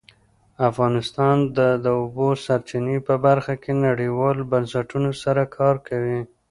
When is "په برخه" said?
3.07-3.53